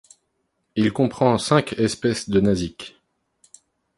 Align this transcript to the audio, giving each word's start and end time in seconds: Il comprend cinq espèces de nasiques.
Il 0.75 0.93
comprend 0.93 1.37
cinq 1.37 1.73
espèces 1.77 2.27
de 2.27 2.39
nasiques. 2.39 2.97